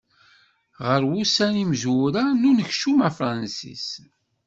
Ɣer 0.85 1.01
wussan 1.09 1.59
imezwura 1.63 2.23
n 2.41 2.47
unekcum 2.49 2.99
afransis. 3.07 3.87